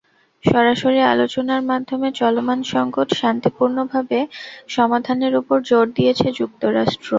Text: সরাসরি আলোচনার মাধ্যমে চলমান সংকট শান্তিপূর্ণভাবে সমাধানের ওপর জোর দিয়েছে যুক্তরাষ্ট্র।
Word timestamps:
সরাসরি 0.43 0.99
আলোচনার 1.13 1.61
মাধ্যমে 1.71 2.07
চলমান 2.19 2.59
সংকট 2.71 3.09
শান্তিপূর্ণভাবে 3.19 4.19
সমাধানের 4.69 5.33
ওপর 5.41 5.57
জোর 5.69 5.85
দিয়েছে 5.97 6.27
যুক্তরাষ্ট্র। 6.39 7.07